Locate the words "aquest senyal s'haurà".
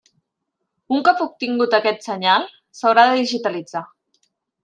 1.79-3.03